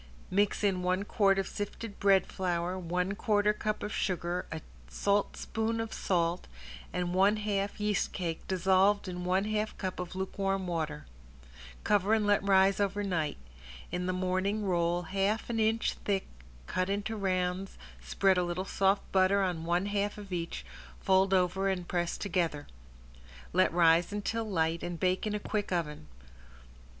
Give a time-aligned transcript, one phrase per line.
[0.31, 5.79] Mix in one quart of sifted bread flour, one quarter cup of sugar, a saltspoon
[5.79, 6.47] of salt
[6.91, 11.05] and one half yeast cake dissolved in one half cup of lukewarm water.
[11.83, 13.37] Cover and let rise over night.
[13.91, 16.25] In the morning roll half an inch thick
[16.65, 20.65] cut into rounds, spread a little soft butter on one half of each,
[20.99, 22.65] fold over and press together.
[23.53, 26.07] Let rise until light and bake in a quick oven.